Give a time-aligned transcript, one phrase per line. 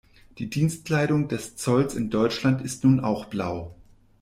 [0.39, 3.75] Die Dienstkleidung des Zolls in Deutschland ist nun auch blau.